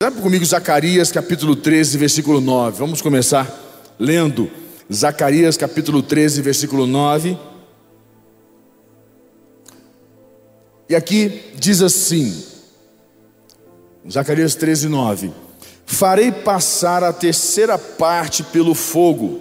[0.00, 2.78] Abre comigo Zacarias capítulo 13, versículo 9.
[2.78, 3.52] Vamos começar
[3.98, 4.48] lendo
[4.92, 7.36] Zacarias capítulo 13, versículo 9.
[10.88, 12.44] E aqui diz assim,
[14.08, 15.32] Zacarias 13, 9:
[15.84, 19.40] Farei passar a terceira parte pelo fogo,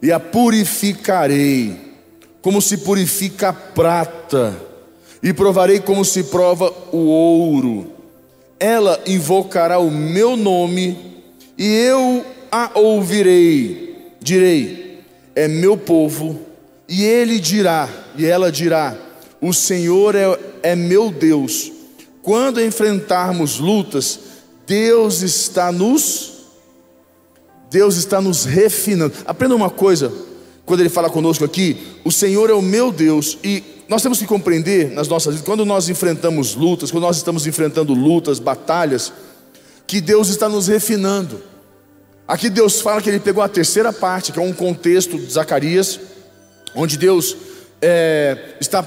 [0.00, 1.98] e a purificarei,
[2.40, 4.58] como se purifica a prata,
[5.22, 7.99] e provarei como se prova o ouro
[8.60, 10.96] ela invocará o meu nome
[11.56, 13.96] e eu a ouvirei.
[14.20, 15.00] Direi:
[15.34, 16.38] É meu povo.
[16.86, 18.96] E ele dirá, e ela dirá:
[19.40, 21.72] O Senhor é, é meu Deus.
[22.22, 24.20] Quando enfrentarmos lutas,
[24.66, 26.30] Deus está nos
[27.70, 29.14] Deus está nos refinando.
[29.24, 30.12] Aprenda uma coisa,
[30.66, 34.24] quando ele fala conosco aqui, o Senhor é o meu Deus e nós temos que
[34.24, 39.12] compreender nas nossas vidas, quando nós enfrentamos lutas, quando nós estamos enfrentando lutas, batalhas,
[39.84, 41.42] que Deus está nos refinando.
[42.26, 45.98] Aqui Deus fala que Ele pegou a terceira parte, que é um contexto de Zacarias,
[46.72, 47.36] onde Deus
[47.82, 48.80] é, está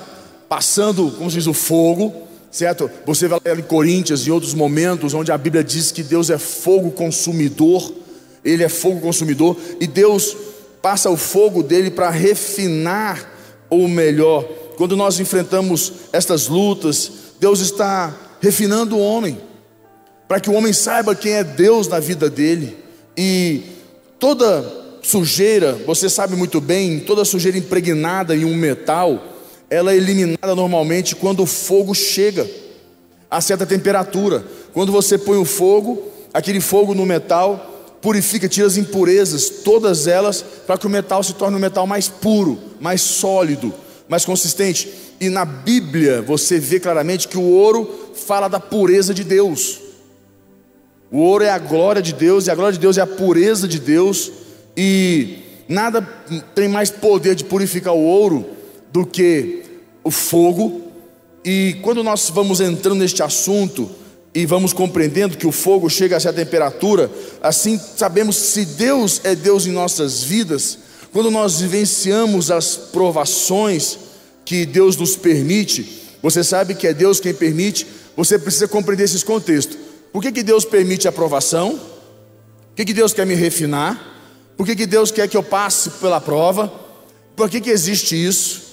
[0.47, 2.89] passando, como se diz, o fogo, certo?
[3.05, 6.37] Você vai ler em Coríntios e outros momentos, onde a Bíblia diz que Deus é
[6.37, 7.93] fogo consumidor,
[8.41, 10.33] Ele é fogo consumidor, e Deus
[10.81, 13.29] passa o fogo dele para refinar,
[13.69, 19.39] ou melhor, quando nós enfrentamos estas lutas, Deus está refinando o homem,
[20.27, 22.77] para que o homem saiba quem é Deus na vida dele,
[23.17, 23.61] e
[24.19, 24.65] toda
[25.01, 29.21] sujeira, você sabe muito bem, toda sujeira impregnada em um metal,
[29.69, 32.49] ela é eliminada normalmente quando o fogo chega
[33.29, 34.45] a certa temperatura.
[34.71, 40.43] Quando você põe o fogo, aquele fogo no metal purifica, tira as impurezas, todas elas,
[40.67, 43.73] para que o metal se torne um metal mais puro, mais sólido
[44.07, 44.89] mais consistente.
[45.19, 49.79] E na Bíblia você vê claramente que o ouro fala da pureza de Deus.
[51.11, 53.67] O ouro é a glória de Deus, e a glória de Deus é a pureza
[53.67, 54.31] de Deus,
[54.75, 55.37] e
[55.69, 56.01] nada
[56.55, 58.45] tem mais poder de purificar o ouro
[58.91, 59.63] do que
[60.03, 60.81] o fogo.
[61.45, 63.91] E quando nós vamos entrando neste assunto
[64.33, 67.11] e vamos compreendendo que o fogo chega a essa temperatura,
[67.41, 70.79] assim sabemos se Deus é Deus em nossas vidas,
[71.13, 73.99] quando nós vivenciamos as provações
[74.43, 77.85] que Deus nos permite, você sabe que é Deus quem permite,
[78.17, 79.77] você precisa compreender esses contextos.
[80.11, 81.77] Por que, que Deus permite a provação?
[81.77, 84.11] Por que, que Deus quer me refinar?
[84.57, 86.73] Por que, que Deus quer que eu passe pela prova?
[87.35, 88.63] Por que, que existe isso?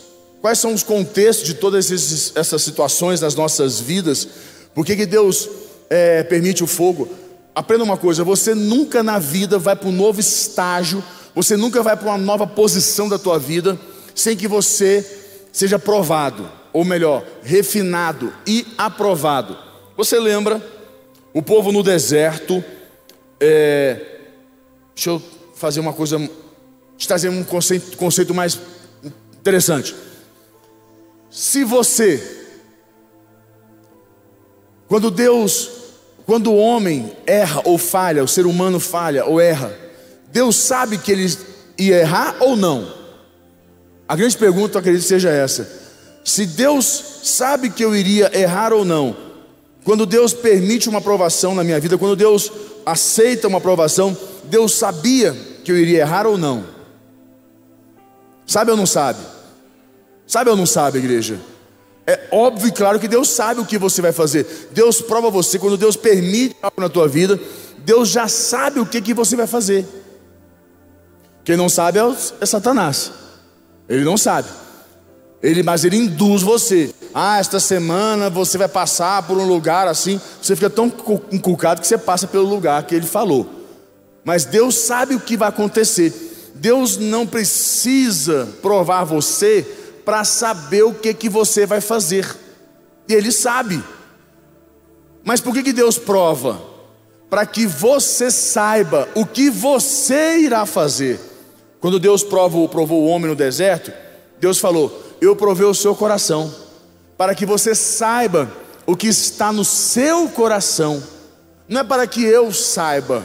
[0.41, 4.27] Quais são os contextos de todas esses, essas situações nas nossas vidas?
[4.75, 5.47] Por que, que Deus
[5.91, 7.07] é, permite o fogo?
[7.55, 11.05] Aprenda uma coisa: você nunca na vida vai para um novo estágio
[11.35, 13.79] você nunca vai para uma nova posição da tua vida
[14.15, 15.05] sem que você
[15.53, 19.57] seja provado, ou melhor, refinado e aprovado.
[19.97, 20.63] Você lembra
[21.33, 22.63] o povo no deserto?
[23.39, 24.19] É,
[24.95, 25.23] deixa eu
[25.55, 26.19] fazer uma coisa,
[27.07, 28.59] trazer um conceito, conceito mais
[29.39, 29.95] interessante.
[31.31, 32.49] Se você,
[34.89, 35.71] quando Deus,
[36.27, 39.90] quando o homem erra ou falha, o ser humano falha ou erra,
[40.33, 41.37] Deus sabe que ele
[41.79, 42.93] ia errar ou não?
[44.09, 45.69] A grande pergunta, eu acredito, seja essa:
[46.25, 49.17] se Deus sabe que eu iria errar ou não,
[49.85, 52.51] quando Deus permite uma aprovação na minha vida, quando Deus
[52.85, 56.65] aceita uma aprovação, Deus sabia que eu iria errar ou não?
[58.47, 59.21] Sabe ou não sabe?
[60.27, 61.41] Sabe ou não sabe, igreja?
[62.07, 64.69] É óbvio e claro que Deus sabe o que você vai fazer.
[64.73, 67.39] Deus prova você, quando Deus permite algo na tua vida,
[67.79, 69.87] Deus já sabe o que, que você vai fazer.
[71.45, 72.03] Quem não sabe é,
[72.41, 73.13] é Satanás.
[73.89, 74.49] Ele não sabe.
[75.43, 76.95] Ele, mas ele induz você.
[77.15, 80.21] Ah, esta semana você vai passar por um lugar assim.
[80.41, 80.93] Você fica tão
[81.33, 83.49] inculcado que você passa pelo lugar que ele falou.
[84.25, 86.13] Mas Deus sabe o que vai acontecer.
[86.55, 89.67] Deus não precisa provar você
[90.05, 92.37] para saber o que, que você vai fazer.
[93.09, 93.83] E Ele sabe.
[95.25, 96.61] Mas por que, que Deus prova?
[97.31, 101.21] Para que você saiba o que você irá fazer.
[101.81, 103.93] Quando Deus provou, provou o homem no deserto,
[104.39, 106.55] Deus falou: Eu provei o seu coração,
[107.17, 108.51] para que você saiba
[108.87, 111.03] o que está no seu coração,
[111.69, 113.25] não é para que eu saiba.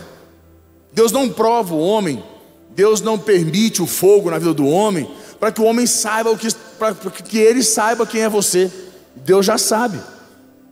[0.94, 2.24] Deus não prova o homem,
[2.70, 5.10] Deus não permite o fogo na vida do homem,
[5.40, 6.48] para que o homem saiba o que,
[6.80, 8.72] para que ele saiba quem é você.
[9.16, 10.00] Deus já sabe.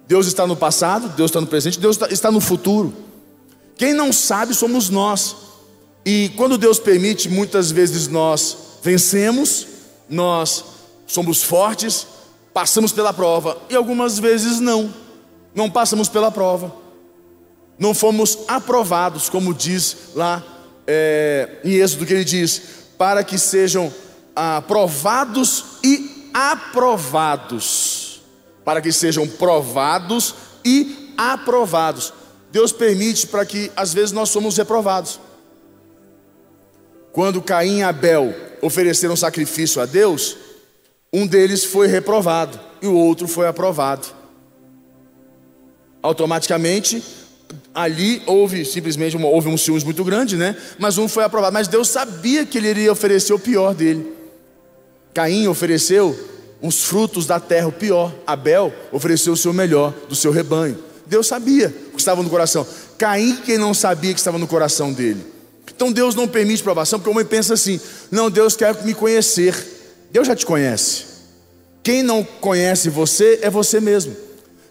[0.07, 2.93] Deus está no passado, Deus está no presente, Deus está no futuro.
[3.75, 5.35] Quem não sabe somos nós.
[6.05, 9.67] E quando Deus permite, muitas vezes nós vencemos,
[10.09, 10.63] nós
[11.07, 12.05] somos fortes,
[12.53, 14.93] passamos pela prova, e algumas vezes não,
[15.55, 16.73] não passamos pela prova.
[17.79, 20.43] não fomos aprovados, como diz lá
[20.85, 22.61] é, em Êxodo, que ele diz,
[22.97, 23.91] para que sejam
[24.35, 28.21] aprovados e aprovados.
[28.63, 32.13] Para que sejam provados e aprovados.
[32.51, 35.19] Deus permite para que às vezes nós somos reprovados.
[37.13, 40.35] Quando Caim e Abel ofereceram sacrifício a Deus,
[41.13, 44.07] um deles foi reprovado e o outro foi aprovado.
[46.01, 47.03] Automaticamente,
[47.73, 50.57] ali houve simplesmente uma, houve um ciúmes muito grande, né?
[50.79, 51.53] Mas um foi aprovado.
[51.53, 54.11] Mas Deus sabia que ele iria oferecer o pior dele.
[55.13, 56.17] Caim ofereceu
[56.59, 58.11] os frutos da terra, o pior.
[58.25, 60.79] Abel ofereceu o seu melhor do seu rebanho.
[61.05, 62.65] Deus sabia o que estava no coração.
[62.97, 65.32] Caim, quem não sabia que estava no coração dele.
[65.75, 67.79] Então Deus não permite provação, porque o homem pensa assim:
[68.11, 69.55] não, Deus quer me conhecer.
[70.11, 71.05] Deus já te conhece.
[71.81, 74.15] Quem não conhece você é você mesmo,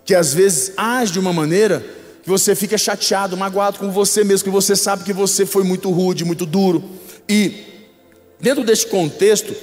[0.05, 1.85] que às vezes age de uma maneira
[2.23, 5.91] que você fica chateado, magoado com você mesmo, que você sabe que você foi muito
[5.91, 6.83] rude, muito duro.
[7.29, 7.65] E
[8.41, 9.55] dentro deste contexto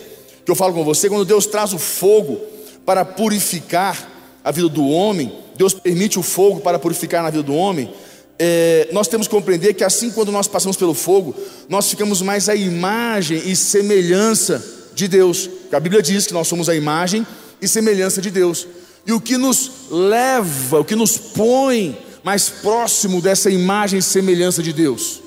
[0.46, 2.40] que eu falo com você, quando Deus traz o fogo
[2.86, 4.10] para purificar
[4.44, 7.94] a vida do homem, Deus permite o fogo para purificar na vida do homem.
[8.42, 11.36] É, nós temos que compreender que assim quando nós passamos pelo fogo,
[11.68, 14.64] nós ficamos mais a imagem e semelhança
[14.96, 15.50] de Deus.
[15.72, 17.28] A Bíblia diz que nós somos a imagem
[17.62, 18.66] e semelhança de Deus.
[19.06, 24.64] E o que nos leva, o que nos põe mais próximo dessa imagem e semelhança
[24.64, 25.22] de Deus.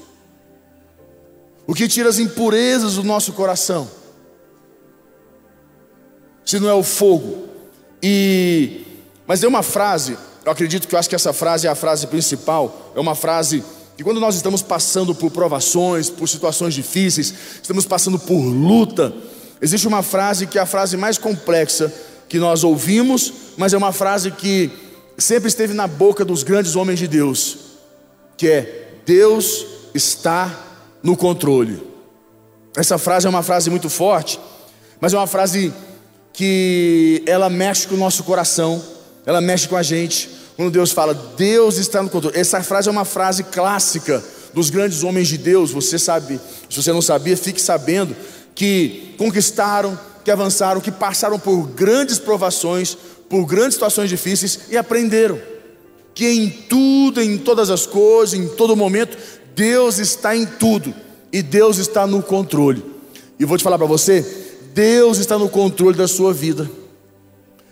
[1.67, 3.91] O que tira as impurezas do nosso coração.
[6.45, 7.49] Se não é o fogo.
[8.03, 8.87] E
[9.27, 12.07] mas é uma frase, eu acredito que eu acho que essa frase é a frase
[12.07, 13.63] principal, é uma frase
[13.97, 19.15] que quando nós estamos passando por provações, por situações difíceis, estamos passando por luta,
[19.61, 21.93] existe uma frase que é a frase mais complexa
[22.29, 24.71] que nós ouvimos, mas é uma frase que
[25.19, 27.59] sempre esteve na boca dos grandes homens de Deus,
[28.37, 30.51] que é Deus está
[31.03, 31.83] no controle.
[32.77, 34.41] Essa frase é uma frase muito forte,
[35.01, 35.73] mas é uma frase
[36.33, 38.83] que ela mexe com o nosso coração,
[39.25, 40.29] ela mexe com a gente.
[40.57, 42.39] Quando Deus fala, Deus está no controle.
[42.39, 44.23] Essa frase é uma frase clássica
[44.53, 45.71] dos grandes homens de Deus.
[45.71, 48.15] Você sabe, se você não sabia, fique sabendo
[48.55, 52.97] que conquistaram, que avançaram, que passaram por grandes provações,
[53.29, 55.41] por grandes situações difíceis e aprenderam
[56.15, 59.17] que em tudo, em todas as coisas, em todo momento,
[59.55, 60.95] Deus está em tudo
[61.33, 62.85] e Deus está no controle.
[63.39, 64.25] E vou te falar para você,
[64.75, 66.71] Deus está no controle da sua vida.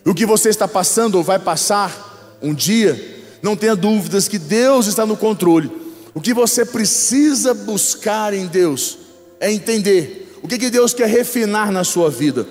[0.05, 4.87] O que você está passando ou vai passar um dia, não tenha dúvidas que Deus
[4.87, 5.71] está no controle.
[6.15, 8.99] O que você precisa buscar em Deus
[9.39, 12.47] é entender o que, que Deus quer refinar na sua vida,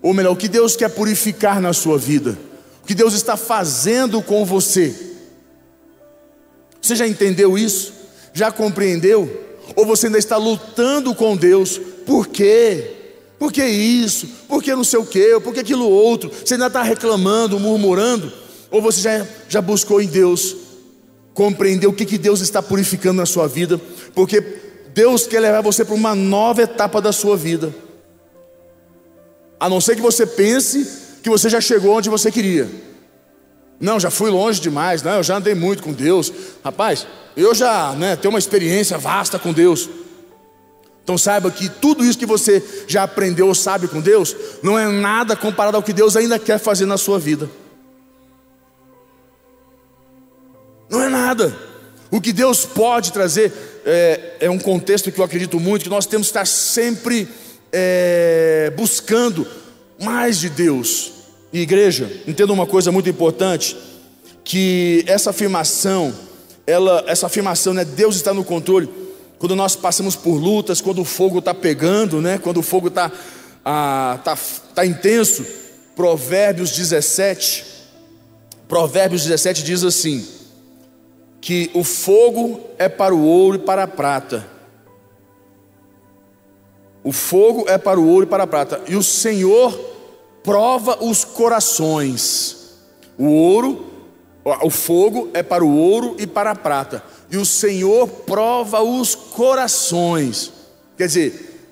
[0.00, 2.38] ou melhor, o que Deus quer purificar na sua vida
[2.84, 4.94] o que Deus está fazendo com você.
[6.82, 7.94] Você já entendeu isso?
[8.34, 9.42] Já compreendeu?
[9.74, 11.80] Ou você ainda está lutando com Deus?
[12.04, 12.93] Por quê?
[13.38, 14.26] Por que isso?
[14.48, 15.38] Por que não sei o quê?
[15.42, 16.30] Por que aquilo outro?
[16.44, 18.32] Você ainda está reclamando, murmurando?
[18.70, 20.56] Ou você já, já buscou em Deus
[21.32, 23.80] compreender o que, que Deus está purificando na sua vida?
[24.14, 24.40] Porque
[24.94, 27.74] Deus quer levar você para uma nova etapa da sua vida.
[29.58, 30.86] A não ser que você pense
[31.22, 32.70] que você já chegou onde você queria.
[33.80, 36.32] Não, já fui longe demais, não, eu já andei muito com Deus.
[36.62, 39.88] Rapaz, eu já né, tenho uma experiência vasta com Deus.
[41.04, 44.90] Então saiba que tudo isso que você já aprendeu ou sabe com Deus, não é
[44.90, 47.48] nada comparado ao que Deus ainda quer fazer na sua vida.
[50.88, 51.54] Não é nada.
[52.10, 53.52] O que Deus pode trazer
[53.84, 57.28] é, é um contexto que eu acredito muito, que nós temos que estar sempre
[57.70, 59.46] é, buscando
[60.00, 61.12] mais de Deus.
[61.52, 63.76] E igreja, entenda uma coisa muito importante,
[64.42, 66.14] que essa afirmação,
[66.66, 68.88] ela, essa afirmação, né, Deus está no controle.
[69.44, 73.12] Quando nós passamos por lutas, quando o fogo está pegando, né, quando o fogo está
[73.62, 74.38] ah, tá,
[74.74, 75.44] tá intenso,
[75.94, 77.62] Provérbios 17,
[78.66, 80.26] Provérbios 17 diz assim:
[81.42, 84.48] que o fogo é para o ouro e para a prata.
[87.02, 89.78] O fogo é para o ouro e para a prata, e o Senhor
[90.42, 92.78] prova os corações.
[93.18, 93.84] O ouro,
[94.62, 99.14] o fogo é para o ouro e para a prata, e o Senhor prova os
[99.14, 100.52] corações.
[100.96, 101.68] Quer dizer,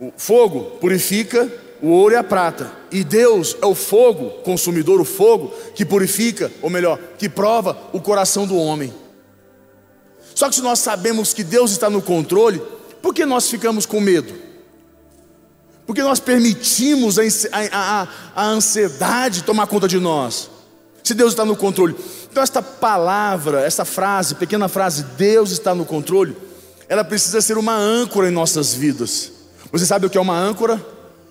[0.00, 5.04] o fogo purifica o ouro e a prata, e Deus é o fogo, consumidor, o
[5.04, 8.92] fogo que purifica, ou melhor, que prova o coração do homem.
[10.34, 12.60] Só que se nós sabemos que Deus está no controle,
[13.02, 14.34] por que nós ficamos com medo?
[15.86, 17.22] Porque nós permitimos a,
[17.52, 20.50] a, a, a ansiedade tomar conta de nós.
[21.06, 21.94] Se Deus está no controle.
[22.28, 26.36] Então, esta palavra, essa frase, pequena frase, Deus está no controle,
[26.88, 29.30] ela precisa ser uma âncora em nossas vidas.
[29.70, 30.84] Você sabe o que é uma âncora?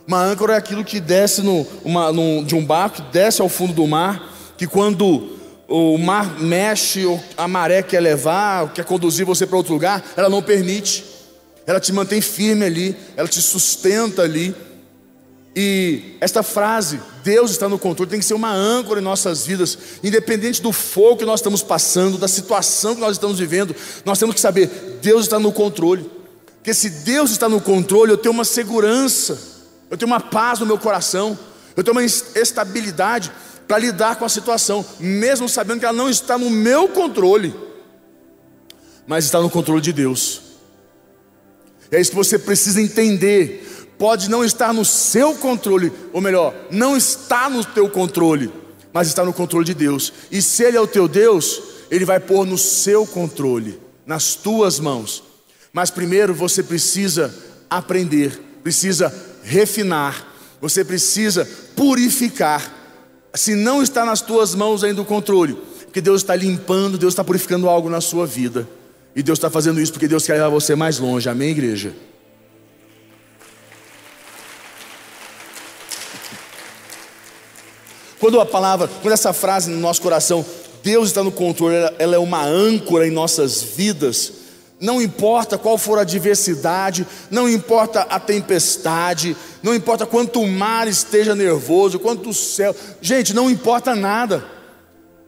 [0.07, 3.73] Uma âncora é aquilo que desce no, uma, no, de um barco, desce ao fundo
[3.73, 7.03] do mar, que quando o mar mexe,
[7.35, 11.03] a maré quer levar, quer conduzir você para outro lugar, ela não permite.
[11.67, 14.55] Ela te mantém firme ali, ela te sustenta ali.
[15.55, 19.77] E esta frase, Deus está no controle, tem que ser uma âncora em nossas vidas,
[20.03, 24.35] independente do fogo que nós estamos passando, da situação que nós estamos vivendo, nós temos
[24.35, 26.09] que saber, Deus está no controle.
[26.57, 29.39] Porque se Deus está no controle, eu tenho uma segurança,
[29.89, 31.37] eu tenho uma paz no meu coração,
[31.75, 33.31] eu tenho uma estabilidade
[33.65, 37.55] para lidar com a situação, mesmo sabendo que ela não está no meu controle,
[39.07, 40.41] mas está no controle de Deus.
[41.91, 43.65] É isso que você precisa entender
[43.97, 48.51] pode não estar no seu controle, ou melhor, não está no teu controle,
[48.93, 50.11] mas está no controle de Deus.
[50.31, 54.79] E se Ele é o teu Deus, Ele vai pôr no seu controle, nas tuas
[54.79, 55.23] mãos.
[55.71, 57.33] Mas primeiro você precisa
[57.69, 59.13] aprender, precisa
[59.43, 62.73] refinar, você precisa purificar.
[63.33, 67.23] Se não está nas tuas mãos ainda o controle, porque Deus está limpando, Deus está
[67.23, 68.67] purificando algo na sua vida.
[69.15, 71.29] E Deus está fazendo isso porque Deus quer levar você mais longe.
[71.29, 71.93] Amém, igreja?
[78.19, 80.45] Quando a palavra, quando essa frase no nosso coração,
[80.83, 84.33] Deus está no controle, ela é uma âncora em nossas vidas.
[84.79, 90.87] Não importa qual for a adversidade, não importa a tempestade, não importa quanto o mar
[90.87, 94.45] esteja nervoso, quanto o céu, gente, não importa nada.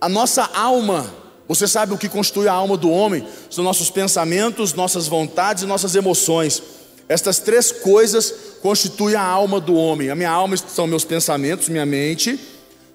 [0.01, 1.11] A nossa alma,
[1.47, 3.25] você sabe o que constitui a alma do homem?
[3.49, 6.61] São nossos pensamentos, nossas vontades e nossas emoções.
[7.07, 10.09] Estas três coisas constituem a alma do homem.
[10.09, 12.37] A minha alma são meus pensamentos, minha mente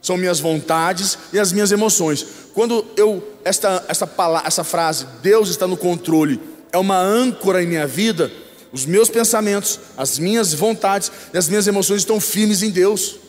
[0.02, 2.26] são minhas vontades e as minhas emoções.
[2.52, 6.40] Quando eu esta essa palavra, essa frase, Deus está no controle,
[6.72, 8.30] é uma âncora em minha vida,
[8.72, 13.21] os meus pensamentos, as minhas vontades e as minhas emoções estão firmes em Deus.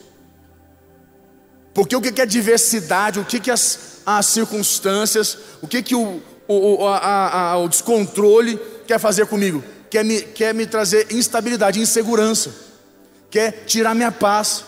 [1.74, 6.22] Porque o que é diversidade, o que é as, as circunstâncias, o que que o,
[6.48, 9.64] o, a, a, o descontrole quer fazer comigo?
[9.90, 12.54] Quer me, quer me trazer instabilidade, insegurança,
[13.30, 14.66] quer tirar minha paz.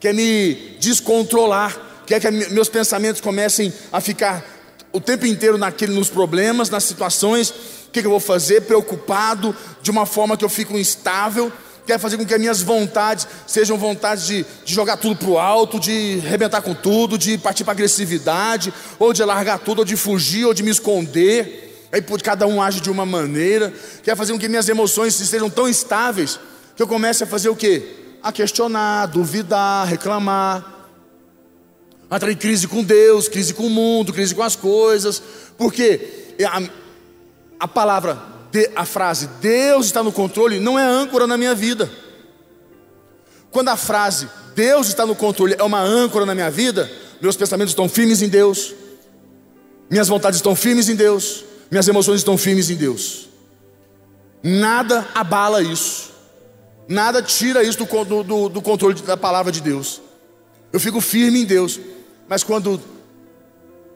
[0.00, 4.44] Quer me descontrolar, quer que meus pensamentos comecem a ficar
[4.92, 9.54] o tempo inteiro naquele, nos problemas, nas situações, o que, que eu vou fazer, preocupado,
[9.82, 11.52] de uma forma que eu fico instável,
[11.88, 15.38] quer fazer com que as minhas vontades sejam vontades de, de jogar tudo para o
[15.38, 19.96] alto, de arrebentar com tudo, de partir para agressividade, ou de largar tudo, ou de
[19.96, 21.88] fugir, ou de me esconder.
[21.90, 25.68] Aí cada um age de uma maneira, quer fazer com que minhas emoções sejam tão
[25.68, 26.38] instáveis
[26.76, 27.98] que eu comece a fazer o quê?
[28.22, 30.64] a questionar, duvidar, reclamar,
[32.10, 35.22] entrar em crise com Deus, crise com o mundo, crise com as coisas,
[35.56, 36.62] porque a,
[37.60, 38.18] a palavra,
[38.74, 41.90] a frase Deus está no controle não é âncora na minha vida.
[43.50, 46.90] Quando a frase Deus está no controle é uma âncora na minha vida,
[47.20, 48.74] meus pensamentos estão firmes em Deus,
[49.90, 53.28] minhas vontades estão firmes em Deus, minhas emoções estão firmes em Deus.
[54.42, 56.10] Nada abala isso.
[56.88, 60.00] Nada tira isso do, do, do controle da palavra de Deus.
[60.72, 61.78] Eu fico firme em Deus.
[62.28, 62.80] Mas quando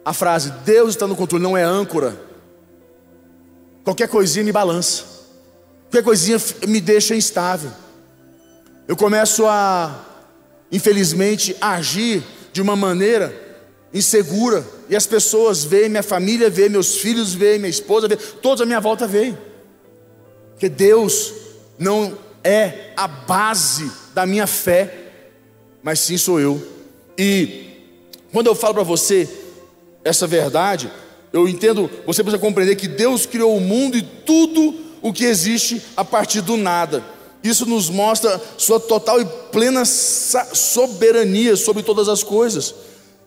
[0.05, 2.19] a frase Deus está no controle não é âncora,
[3.85, 5.05] qualquer coisinha me balança,
[5.85, 7.71] qualquer coisinha me deixa instável.
[8.87, 10.05] Eu começo a,
[10.71, 12.23] infelizmente, agir
[12.53, 13.41] de uma maneira
[13.95, 18.63] insegura, e as pessoas veem, minha família vê, meus filhos veem, minha esposa vê, todos
[18.63, 19.37] à minha volta veem.
[20.53, 21.33] Porque Deus
[21.79, 25.11] não é a base da minha fé,
[25.83, 26.61] mas sim sou eu.
[27.19, 27.71] E
[28.33, 29.29] quando eu falo para você
[30.05, 30.91] essa verdade,
[31.33, 35.83] eu entendo, você precisa compreender que Deus criou o mundo e tudo o que existe
[35.97, 37.03] a partir do nada.
[37.43, 42.75] Isso nos mostra sua total e plena soberania sobre todas as coisas.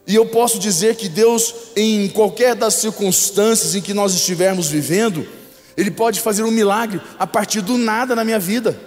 [0.08, 5.28] E eu posso dizer que Deus, em qualquer das circunstâncias em que nós estivermos vivendo,
[5.76, 8.80] Ele pode fazer um milagre a partir do nada na minha vida.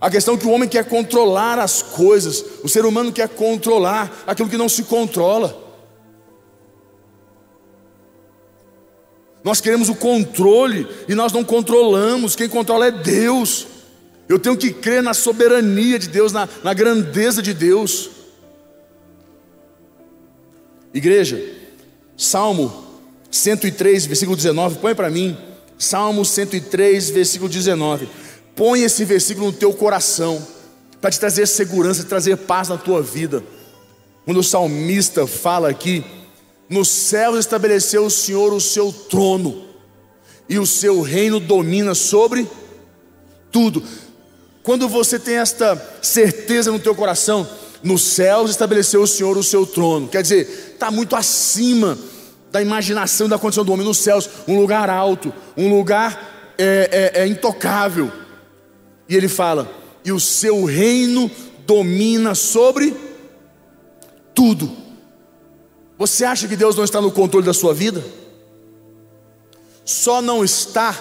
[0.00, 4.24] A questão é que o homem quer controlar as coisas, o ser humano quer controlar
[4.26, 5.69] aquilo que não se controla.
[9.42, 13.66] Nós queremos o controle e nós não controlamos, quem controla é Deus.
[14.28, 18.10] Eu tenho que crer na soberania de Deus, na, na grandeza de Deus.
[20.92, 21.42] Igreja,
[22.16, 22.84] Salmo
[23.30, 25.36] 103, versículo 19, põe para mim.
[25.78, 28.08] Salmo 103, versículo 19.
[28.54, 30.46] Põe esse versículo no teu coração,
[31.00, 33.42] para te trazer segurança, trazer paz na tua vida.
[34.24, 36.04] Quando o salmista fala aqui,
[36.70, 39.64] nos céus estabeleceu o Senhor o seu trono,
[40.48, 42.46] e o seu reino domina sobre
[43.50, 43.82] tudo.
[44.62, 47.48] Quando você tem esta certeza no teu coração,
[47.82, 51.98] nos céus estabeleceu o Senhor o seu trono, quer dizer, está muito acima
[52.52, 57.22] da imaginação da condição do homem nos céus, um lugar alto, um lugar é, é,
[57.22, 58.12] é intocável.
[59.08, 59.72] E ele fala:
[60.04, 61.30] e o seu reino
[61.66, 62.94] domina sobre
[64.34, 64.89] tudo.
[66.00, 68.02] Você acha que Deus não está no controle da sua vida?
[69.84, 70.98] Só não está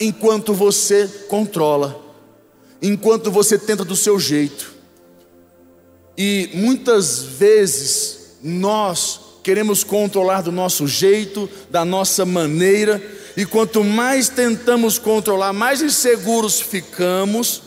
[0.00, 2.02] enquanto você controla,
[2.82, 4.74] enquanto você tenta do seu jeito.
[6.18, 13.00] E muitas vezes nós queremos controlar do nosso jeito, da nossa maneira,
[13.36, 17.62] e quanto mais tentamos controlar, mais inseguros ficamos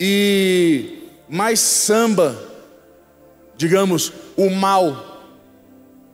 [0.00, 2.42] e mais samba,
[3.58, 5.05] digamos, o mal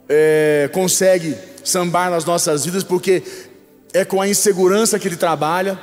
[0.09, 3.23] é, consegue sambar nas nossas vidas, porque
[3.93, 5.79] é com a insegurança que ele trabalha,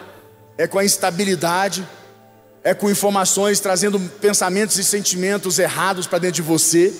[0.57, 1.87] é com a instabilidade,
[2.63, 6.93] é com informações trazendo pensamentos e sentimentos errados para dentro de você.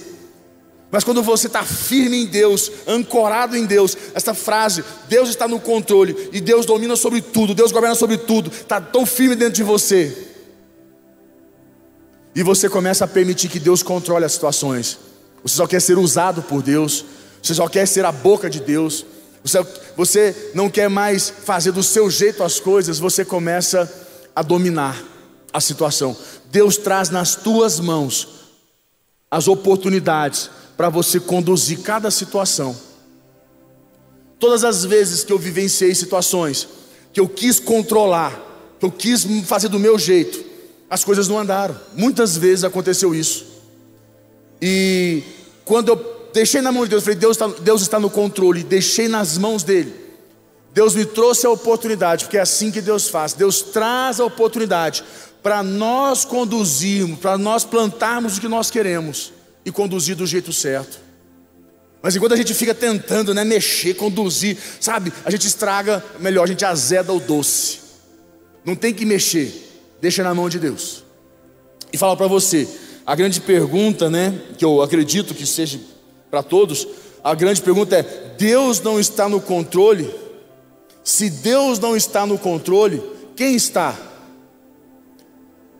[0.92, 5.60] Mas quando você está firme em Deus, ancorado em Deus, essa frase, Deus está no
[5.60, 9.64] controle e Deus domina sobre tudo, Deus governa sobre tudo, está tão firme dentro de
[9.64, 10.30] você.
[12.34, 15.09] E você começa a permitir que Deus controle as situações.
[15.44, 17.06] Você só quer ser usado por Deus,
[17.42, 19.06] você só quer ser a boca de Deus,
[19.44, 19.66] você,
[19.96, 23.92] você não quer mais fazer do seu jeito as coisas, você começa
[24.36, 25.02] a dominar
[25.54, 26.16] a situação.
[26.52, 28.28] Deus traz nas tuas mãos
[29.32, 32.76] as oportunidades para você conduzir cada situação.
[34.40, 36.68] Todas as vezes que eu vivenciei situações
[37.12, 38.40] que eu quis controlar,
[38.80, 40.44] que eu quis fazer do meu jeito,
[40.90, 41.76] as coisas não andaram.
[41.94, 43.46] Muitas vezes aconteceu isso.
[44.62, 45.24] E
[45.66, 49.08] quando eu deixei na mão de Deus, falei: Deus está, Deus está no controle, deixei
[49.08, 49.94] nas mãos dele.
[50.74, 53.34] Deus me trouxe a oportunidade, porque é assim que Deus faz.
[53.34, 55.04] Deus traz a oportunidade
[55.42, 59.34] para nós conduzirmos, para nós plantarmos o que nós queremos
[59.66, 61.00] e conduzir do jeito certo.
[62.02, 66.48] Mas enquanto a gente fica tentando, né, mexer, conduzir, sabe, a gente estraga, melhor, a
[66.48, 67.80] gente azeda o doce.
[68.64, 69.52] Não tem que mexer,
[70.00, 71.04] deixa na mão de Deus.
[71.92, 72.68] E fala para você,
[73.10, 75.80] a grande pergunta, né, que eu acredito que seja
[76.30, 76.88] para todos,
[77.24, 78.04] a grande pergunta é:
[78.38, 80.14] Deus não está no controle?
[81.04, 83.02] Se Deus não está no controle,
[83.36, 83.98] quem está?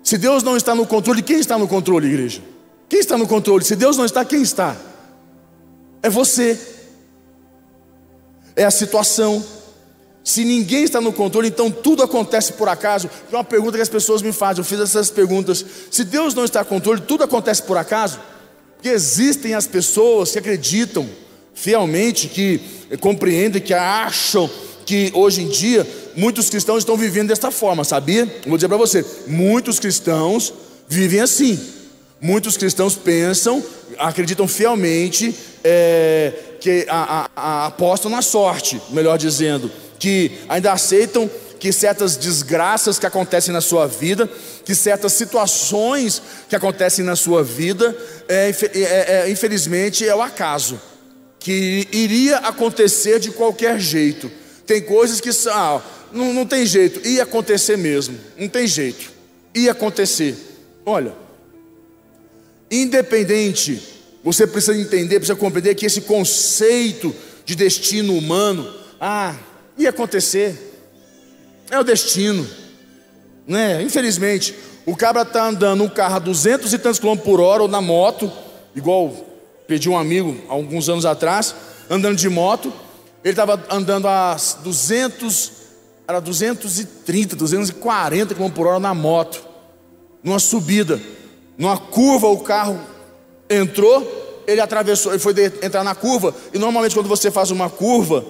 [0.02, 2.42] Se Deus não está no controle, quem está no controle, igreja?
[2.90, 3.64] Quem está no controle?
[3.64, 4.76] Se Deus não está, quem está?
[6.02, 6.60] É você.
[8.56, 9.46] É a situação.
[10.24, 13.10] Se ninguém está no controle, então tudo acontece por acaso.
[13.32, 14.62] É uma pergunta que as pessoas me fazem.
[14.62, 15.66] Eu fiz essas perguntas.
[15.90, 18.20] Se Deus não está no controle, tudo acontece por acaso?
[18.76, 21.10] Porque existem as pessoas que acreditam
[21.54, 22.62] fielmente, que
[23.00, 24.50] compreendem, que acham
[24.86, 28.26] que hoje em dia muitos cristãos estão vivendo desta forma, sabia?
[28.46, 30.54] Vou dizer para você: muitos cristãos
[30.88, 31.60] vivem assim.
[32.22, 33.64] Muitos cristãos pensam,
[33.98, 41.30] acreditam fielmente é, que a, a, a, apostam na sorte, melhor dizendo, que ainda aceitam
[41.60, 44.30] que certas desgraças que acontecem na sua vida,
[44.64, 47.96] que certas situações que acontecem na sua vida,
[48.30, 48.82] é, é,
[49.28, 50.82] é, infelizmente é o acaso,
[51.38, 54.32] que iria acontecer de qualquer jeito.
[54.66, 55.82] Tem coisas que ah,
[56.14, 59.12] não, não tem jeito, ia acontecer mesmo, não tem jeito,
[59.54, 60.38] ia acontecer.
[60.86, 61.14] Olha,
[62.72, 63.82] Independente,
[64.24, 69.36] você precisa entender, precisa compreender que esse conceito de destino humano, ah,
[69.80, 70.78] ia acontecer,
[71.72, 72.46] é o destino,
[73.48, 73.82] né?
[73.82, 74.54] Infelizmente,
[74.86, 77.82] o cabra está andando um carro a 200 e tantos quilômetros por hora ou na
[77.82, 78.32] moto,
[78.76, 79.14] igual
[79.68, 81.56] pedi um amigo alguns anos atrás,
[81.90, 82.74] andando de moto,
[83.24, 85.52] ele estava andando a 200,
[86.08, 89.42] era 230, 240 km por hora na moto,
[90.24, 91.00] numa subida.
[91.58, 92.80] Numa curva o carro
[93.50, 98.26] entrou, ele atravessou, ele foi entrar na curva, e normalmente quando você faz uma curva,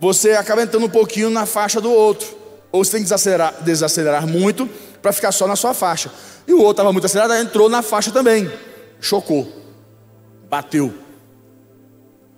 [0.00, 2.28] você acaba entrando um pouquinho na faixa do outro.
[2.70, 4.68] Ou você tem que desacelerar, desacelerar muito
[5.00, 6.10] para ficar só na sua faixa.
[6.46, 8.50] E o outro estava muito acelerado, entrou na faixa também.
[9.00, 9.50] Chocou.
[10.48, 10.92] Bateu.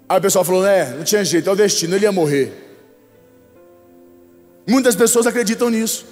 [0.09, 2.53] Aí o pessoal falou: é, não tinha jeito, é o destino, ele ia morrer.
[4.67, 6.07] Muitas pessoas acreditam nisso.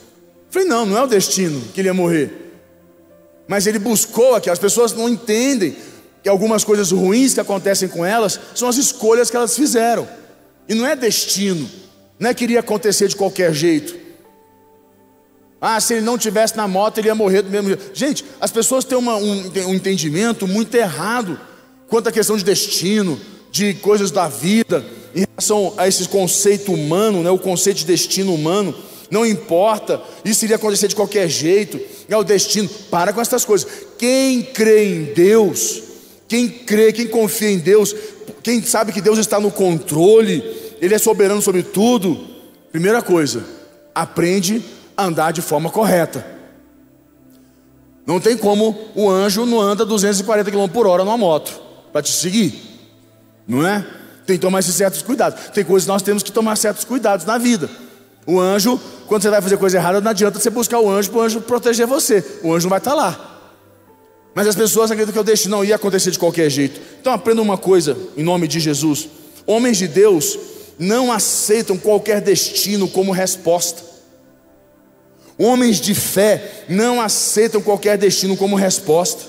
[0.50, 2.54] Falei, não, não é o destino que ele ia morrer.
[3.46, 5.76] Mas ele buscou aqui, as pessoas não entendem
[6.22, 10.08] que algumas coisas ruins que acontecem com elas são as escolhas que elas fizeram.
[10.68, 11.68] E não é destino,
[12.18, 14.06] não é que iria acontecer de qualquer jeito.
[15.60, 17.90] Ah, se ele não tivesse na moto, ele ia morrer do mesmo jeito.
[17.94, 21.40] Gente, as pessoas têm uma, um, um entendimento muito errado
[21.88, 23.18] quanto à questão de destino,
[23.50, 28.34] de coisas da vida, em relação a esse conceito humano, né, o conceito de destino
[28.34, 28.74] humano.
[29.10, 32.68] Não importa, isso iria acontecer de qualquer jeito, é o destino.
[32.90, 33.66] Para com essas coisas.
[33.98, 35.82] Quem crê em Deus,
[36.28, 37.94] quem crê, quem confia em Deus,
[38.46, 40.40] quem sabe que Deus está no controle,
[40.80, 42.16] Ele é soberano sobre tudo.
[42.70, 43.44] Primeira coisa,
[43.92, 44.62] aprende
[44.96, 46.24] a andar de forma correta.
[48.06, 51.60] Não tem como o anjo não anda 240 km por hora numa moto
[51.92, 52.54] para te seguir,
[53.48, 53.84] não é?
[54.24, 55.50] Tem que tomar esses certos cuidados.
[55.50, 57.68] Tem coisas que nós temos que tomar certos cuidados na vida.
[58.24, 61.18] O anjo, quando você vai fazer coisa errada, não adianta você buscar o anjo para
[61.18, 62.24] o anjo proteger você.
[62.44, 63.35] O anjo não vai estar tá lá.
[64.36, 66.78] Mas as pessoas acreditam que o destino não ia acontecer de qualquer jeito.
[67.00, 69.08] Então aprenda uma coisa em nome de Jesus.
[69.46, 70.38] Homens de Deus
[70.78, 73.82] não aceitam qualquer destino como resposta.
[75.38, 79.24] Homens de fé não aceitam qualquer destino como resposta.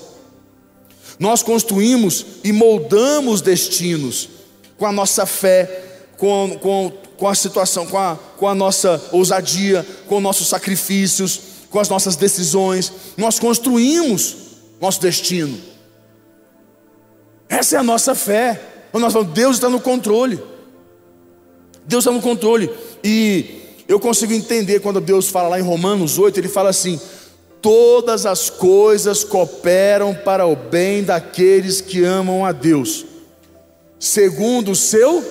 [1.18, 4.28] Nós construímos e moldamos destinos
[4.76, 5.84] com a nossa fé,
[6.18, 11.40] com, com, com a situação, com a, com a nossa ousadia, com nossos sacrifícios,
[11.70, 12.92] com as nossas decisões.
[13.16, 14.47] Nós construímos
[14.80, 15.58] nosso destino.
[17.48, 18.60] Essa é a nossa fé.
[18.92, 20.40] Nós falamos, Deus está no controle.
[21.86, 22.70] Deus está no controle.
[23.02, 27.00] E eu consigo entender quando Deus fala lá em Romanos 8, ele fala assim:
[27.62, 33.06] todas as coisas cooperam para o bem daqueles que amam a Deus,
[33.98, 35.24] segundo o seu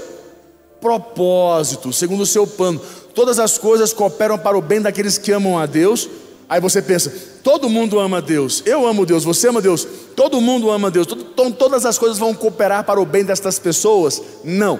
[0.82, 2.82] propósito, segundo o seu plano.
[3.14, 6.10] Todas as coisas cooperam para o bem daqueles que amam a Deus.
[6.50, 7.12] Aí você pensa,
[7.44, 11.52] todo mundo ama Deus, eu amo Deus, você ama Deus, todo mundo ama Deus, então
[11.52, 14.22] todas as coisas vão cooperar para o bem destas pessoas?
[14.46, 14.80] Não,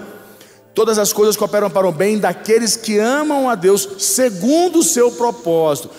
[0.74, 5.12] todas as coisas cooperam para o bem daqueles que amam a Deus, segundo o seu
[5.12, 5.90] propósito.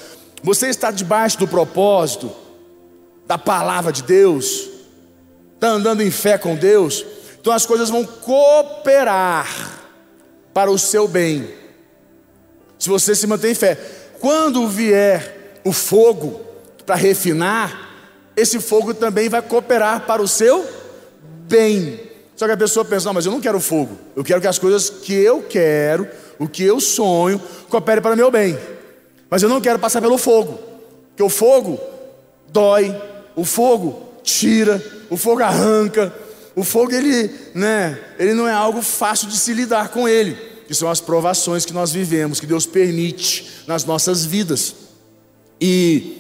[0.42, 2.32] Você está debaixo do propósito
[3.28, 4.68] da palavra de Deus,
[5.54, 7.06] está andando em fé com Deus,
[7.40, 9.78] então as coisas vão cooperar
[10.52, 11.48] para o seu bem.
[12.80, 13.78] Se você se mantém em fé,
[14.20, 16.42] quando vier o fogo
[16.86, 17.90] para refinar,
[18.36, 20.66] esse fogo também vai cooperar para o seu
[21.48, 22.00] bem.
[22.36, 24.58] Só que a pessoa pensa: não, mas eu não quero fogo, eu quero que as
[24.58, 28.58] coisas que eu quero, o que eu sonho, coopere para o meu bem.
[29.30, 30.60] Mas eu não quero passar pelo fogo,
[31.10, 31.80] porque o fogo
[32.48, 32.96] dói,
[33.36, 36.14] o fogo tira, o fogo arranca,
[36.56, 40.34] o fogo ele, né, ele não é algo fácil de se lidar com ele,
[40.68, 44.74] que são as provações que nós vivemos, que Deus permite nas nossas vidas.
[45.60, 46.18] E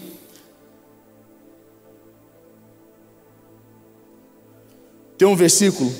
[5.17, 5.93] tem um versículo,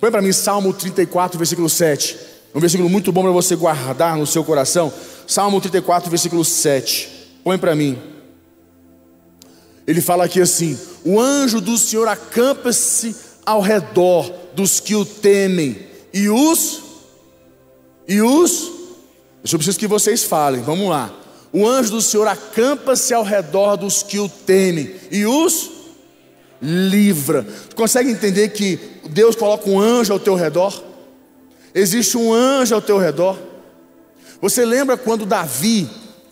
[0.00, 2.18] põe para mim Salmo 34, versículo 7.
[2.54, 4.92] Um versículo muito bom para você guardar no seu coração.
[5.26, 7.38] Salmo 34, versículo 7.
[7.44, 7.98] Põe para mim.
[9.86, 13.14] Ele fala aqui assim: O anjo do Senhor acampa-se
[13.46, 16.82] ao redor dos que o temem e os
[18.06, 18.80] e os
[19.42, 20.60] eu preciso que vocês falem.
[20.60, 21.19] Vamos lá.
[21.52, 25.70] O anjo do Senhor acampa-se ao redor dos que o temem e os
[26.62, 27.44] livra.
[27.68, 30.82] Tu consegue entender que Deus coloca um anjo ao teu redor?
[31.74, 33.38] Existe um anjo ao teu redor.
[34.40, 35.88] Você lembra quando Davi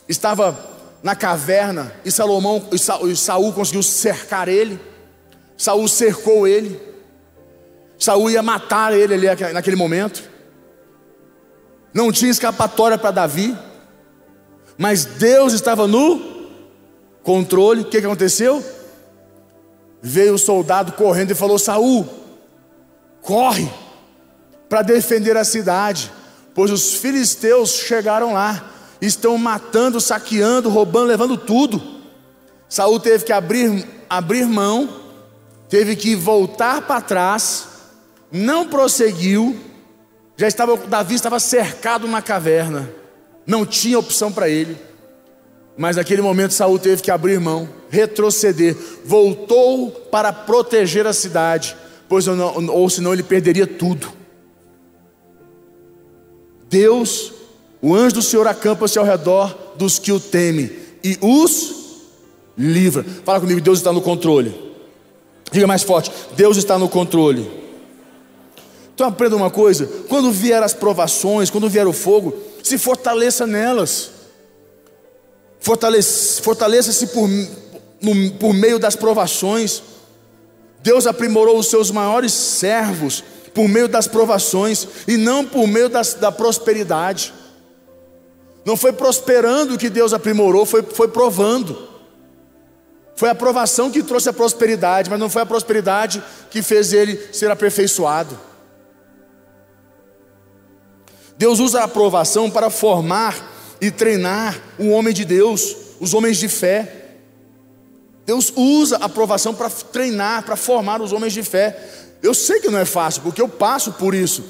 [0.09, 0.57] estava
[1.02, 4.81] na caverna e Salomão e Saul conseguiu cercar ele?
[5.57, 6.81] Saul cercou ele.
[7.98, 10.22] Saul ia matar ele ali naquele momento.
[11.92, 13.57] Não tinha escapatória para Davi.
[14.78, 16.48] Mas Deus estava no
[17.22, 17.82] controle.
[17.82, 18.64] O que, que aconteceu?
[20.00, 22.08] Veio o soldado correndo e falou: Saul,
[23.20, 23.68] corre
[24.68, 26.10] para defender a cidade,
[26.54, 31.82] pois os filisteus chegaram lá, estão matando, saqueando, roubando, levando tudo.
[32.68, 34.88] Saul teve que abrir, abrir mão,
[35.68, 37.68] teve que voltar para trás
[38.30, 39.58] não prosseguiu,
[40.36, 42.88] já estava, Davi estava cercado na caverna,
[43.48, 44.76] não tinha opção para ele.
[45.74, 51.74] Mas naquele momento Saul teve que abrir mão, retroceder, voltou para proteger a cidade,
[52.08, 54.12] pois ou, não, ou senão ele perderia tudo.
[56.68, 57.32] Deus,
[57.80, 60.70] o anjo do Senhor acampa-se ao redor dos que o temem
[61.02, 62.02] e os
[62.56, 63.04] livra.
[63.24, 64.54] Fala comigo, Deus está no controle.
[65.50, 67.48] Diga mais forte: Deus está no controle.
[68.94, 74.11] Então aprenda uma coisa: quando vier as provações, quando vier o fogo, se fortaleça nelas.
[75.61, 77.29] Fortaleça-se fortaleça por,
[78.38, 79.83] por meio das provações.
[80.81, 86.14] Deus aprimorou os seus maiores servos por meio das provações e não por meio das,
[86.14, 87.35] da prosperidade.
[88.64, 91.88] Não foi prosperando que Deus aprimorou, foi, foi provando.
[93.16, 97.18] Foi a aprovação que trouxe a prosperidade, mas não foi a prosperidade que fez ele
[97.33, 98.38] ser aperfeiçoado.
[101.38, 106.48] Deus usa a aprovação para formar e treinar um homem de Deus, os homens de
[106.48, 106.92] fé.
[108.27, 111.79] Deus usa a aprovação para treinar, para formar os homens de fé.
[112.20, 114.44] Eu sei que não é fácil, porque eu passo por isso.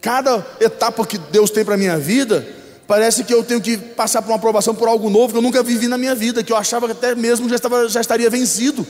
[0.00, 2.46] Cada etapa que Deus tem para a minha vida,
[2.86, 5.60] parece que eu tenho que passar por uma aprovação por algo novo que eu nunca
[5.60, 8.86] vivi na minha vida, que eu achava que até mesmo já, estava, já estaria vencido.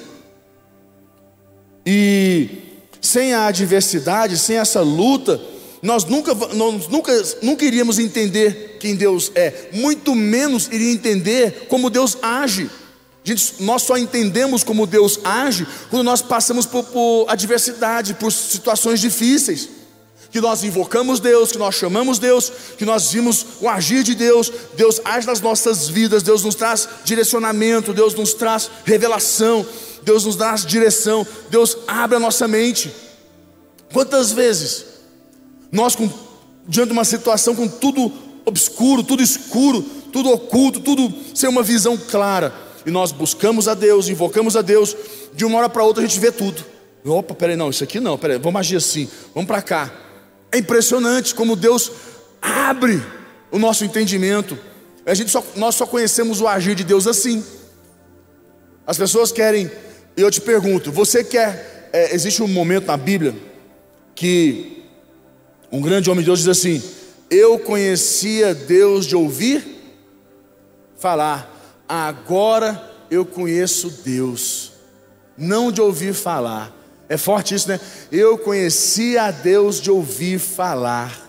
[1.86, 2.58] E
[3.00, 5.40] sem a adversidade, sem essa luta,
[5.82, 7.12] nós nunca, nós nunca,
[7.42, 12.68] nunca iríamos entender quem Deus é, muito menos iria entender como Deus age.
[13.22, 19.00] Gente, nós só entendemos como Deus age quando nós passamos por, por adversidade, por situações
[19.00, 19.68] difíceis.
[20.30, 24.52] Que nós invocamos Deus, que nós chamamos Deus, que nós vimos o agir de Deus,
[24.76, 29.66] Deus age nas nossas vidas, Deus nos traz direcionamento, Deus nos traz revelação,
[30.02, 32.90] Deus nos dá direção, Deus abre a nossa mente.
[33.90, 34.84] Quantas vezes
[35.70, 36.08] nós, com,
[36.66, 38.12] diante de uma situação com tudo
[38.44, 42.52] obscuro, tudo escuro, tudo oculto, tudo sem uma visão clara,
[42.86, 44.96] e nós buscamos a Deus, invocamos a Deus,
[45.34, 46.64] de uma hora para outra a gente vê tudo.
[47.04, 49.92] Opa, peraí, não, isso aqui não, peraí, vamos agir assim, vamos para cá.
[50.50, 51.92] É impressionante como Deus
[52.40, 53.02] abre
[53.50, 54.58] o nosso entendimento.
[55.04, 57.44] A gente só, nós só conhecemos o agir de Deus assim.
[58.86, 59.70] As pessoas querem,
[60.16, 63.34] eu te pergunto, você quer, é, existe um momento na Bíblia
[64.14, 64.77] que
[65.70, 66.82] um grande homem de Deus diz assim:
[67.30, 69.64] Eu conhecia Deus de ouvir
[70.96, 74.72] falar, agora eu conheço Deus,
[75.36, 76.74] não de ouvir falar.
[77.08, 77.80] É forte isso, né?
[78.12, 81.26] Eu conhecia a Deus de ouvir falar.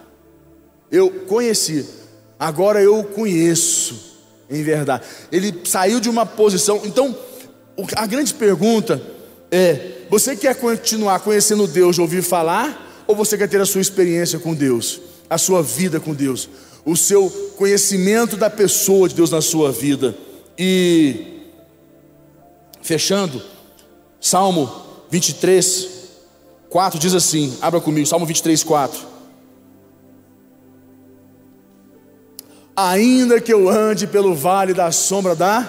[0.91, 1.87] Eu conheci,
[2.37, 4.17] agora eu o conheço,
[4.49, 5.03] em verdade.
[5.31, 6.81] Ele saiu de uma posição.
[6.83, 7.15] Então,
[7.95, 9.01] a grande pergunta
[9.51, 12.88] é: você quer continuar conhecendo Deus de ouvir falar?
[13.09, 16.47] Ou você quer ter a sua experiência com Deus, a sua vida com Deus,
[16.85, 20.15] o seu conhecimento da pessoa de Deus na sua vida?
[20.55, 21.41] E
[22.83, 23.41] fechando,
[24.21, 24.71] Salmo
[25.09, 25.87] 23,
[26.69, 29.01] 4 diz assim: abra comigo, Salmo 23, 4.
[32.75, 35.67] Ainda que eu ande pelo vale da sombra da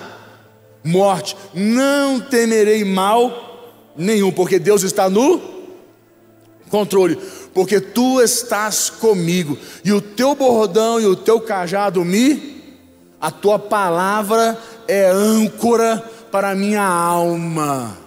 [0.85, 5.50] morte, não temerei mal nenhum, porque Deus está no
[6.71, 7.19] controle,
[7.53, 12.63] porque tu estás comigo, e o teu bordão e o teu cajado me,
[13.21, 15.99] a tua palavra é âncora
[16.31, 17.99] para a minha alma,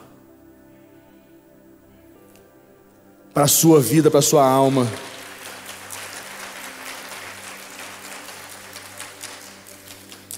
[3.33, 4.87] para a sua vida, para a sua alma.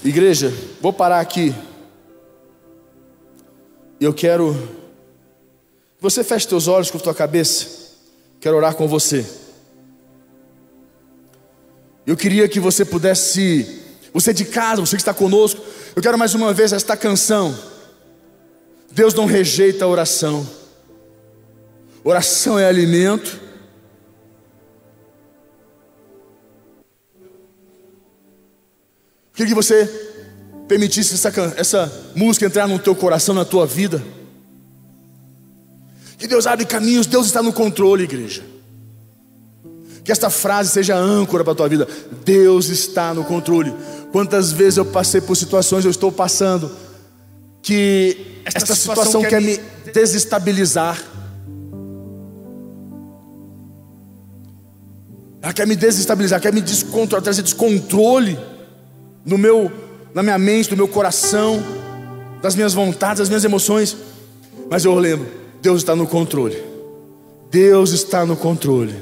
[0.03, 1.53] Igreja, vou parar aqui.
[3.99, 4.55] Eu quero.
[5.99, 7.84] Você feche teus olhos com a tua cabeça.
[8.45, 9.25] Quero orar com você.
[12.05, 13.81] Eu queria que você pudesse,
[14.13, 15.59] você de casa, você que está conosco,
[15.95, 17.57] eu quero mais uma vez esta canção.
[18.91, 20.47] Deus não rejeita a oração.
[22.03, 23.41] Oração é alimento.
[29.33, 29.87] Queria que você
[30.67, 34.03] permitisse essa, essa música entrar no teu coração, na tua vida.
[36.17, 38.43] Que Deus abre caminhos, Deus está no controle, igreja.
[40.03, 41.87] Que esta frase seja âncora para a tua vida.
[42.23, 43.73] Deus está no controle.
[44.11, 46.71] Quantas vezes eu passei por situações, eu estou passando,
[47.61, 49.59] que esta, esta situação, situação quer me
[49.91, 51.03] desestabilizar.
[55.41, 58.37] Ela quer me desestabilizar, quer me descontrolar, trazer descontrole
[59.25, 59.71] no meu,
[60.13, 61.63] na minha mente, no meu coração,
[62.41, 63.97] das minhas vontades, das minhas emoções.
[64.69, 65.27] Mas eu lembro,
[65.61, 66.61] Deus está no controle.
[67.49, 68.95] Deus está no controle.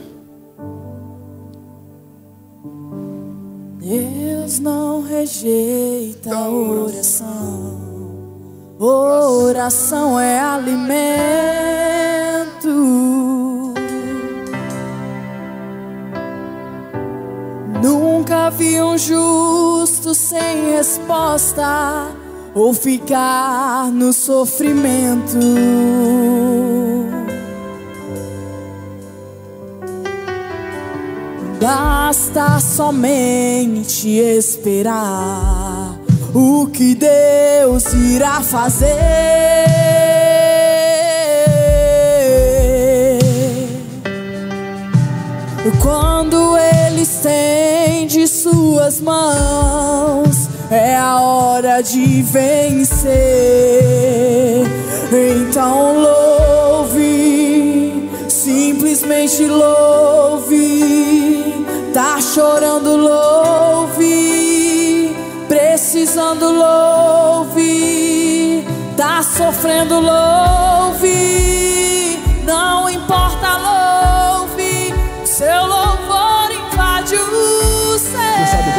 [3.79, 7.93] Deus não rejeita a oração.
[8.79, 11.73] Oração é alimento.
[17.81, 22.11] Nunca vi um justo sem resposta
[22.53, 25.37] ou ficar no sofrimento.
[31.63, 35.97] Basta somente esperar
[36.35, 38.97] o que Deus irá fazer.
[45.81, 53.13] Quando Ele estende suas mãos, é a hora de vencer.
[55.13, 61.52] Então louve, simplesmente louve.
[61.93, 64.03] Tá chorando, louve.
[65.47, 67.63] Precisando, louve.
[68.97, 71.13] Tá sofrendo, louve.
[72.45, 74.93] Não importa, louve.
[75.23, 78.47] Seu louvor invade o céu.
[78.49, 78.73] Sabe.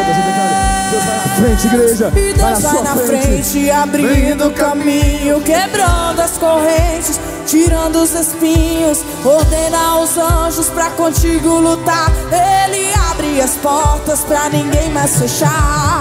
[0.91, 2.13] Deus vai na frente, igreja.
[2.15, 3.27] E Vai Deus vai sua na frente.
[3.27, 11.49] frente, abrindo o caminho, quebrando as correntes, tirando os espinhos, ordena os anjos pra contigo
[11.59, 12.11] lutar.
[12.31, 15.99] Ele abre as portas pra ninguém mais fechar.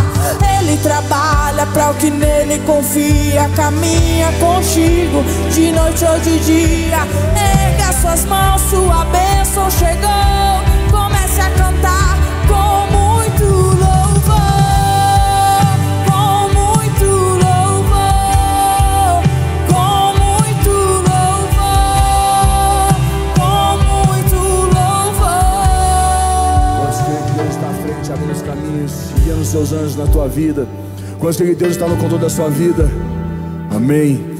[0.59, 7.07] Ele trabalha pra o que nele confia, caminha contigo de noite ou de dia.
[7.35, 10.63] Erga suas mãos, sua bênção chegou.
[10.91, 12.12] Comece a cantar
[29.53, 30.67] seus anjos na tua vida?
[31.19, 32.89] Quantos que Deus está no controle da sua vida?
[33.69, 34.32] Amém.